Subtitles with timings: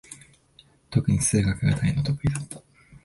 [0.89, 2.63] とくに数学が大の得意だった。